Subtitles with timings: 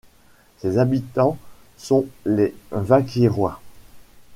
[0.57, 1.37] Ses habitants
[1.77, 3.61] sont les Vacquiérois.